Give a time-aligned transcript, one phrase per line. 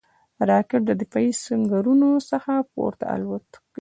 [0.49, 3.59] راکټ د دفاعي سنګرونو څخه پورته الوت کوي